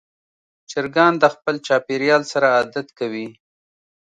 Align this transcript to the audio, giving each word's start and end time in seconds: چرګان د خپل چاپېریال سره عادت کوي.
چرګان 0.69 1.13
د 1.19 1.25
خپل 1.33 1.55
چاپېریال 1.67 2.21
سره 2.31 2.47
عادت 2.55 2.87
کوي. 2.99 3.27